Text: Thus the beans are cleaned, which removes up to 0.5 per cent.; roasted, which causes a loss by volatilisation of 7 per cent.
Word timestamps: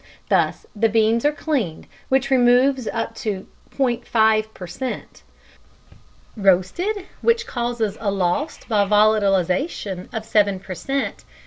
Thus 0.29 0.65
the 0.75 0.89
beans 0.89 1.25
are 1.25 1.31
cleaned, 1.31 1.85
which 2.09 2.31
removes 2.31 2.87
up 2.91 3.13
to 3.17 3.45
0.5 3.77 4.51
per 4.51 4.65
cent.; 4.65 5.21
roasted, 6.35 7.05
which 7.21 7.45
causes 7.45 7.99
a 8.01 8.09
loss 8.09 8.57
by 8.67 8.83
volatilisation 8.85 10.11
of 10.11 10.25
7 10.25 10.59
per 10.59 10.73
cent. 10.73 11.23